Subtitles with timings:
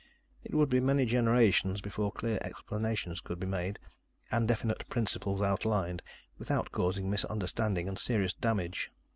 [0.43, 3.77] It would be many generations before clear explanations could be made
[4.31, 6.01] and definite principles outlined
[6.39, 8.91] without causing misunderstanding and serious damage.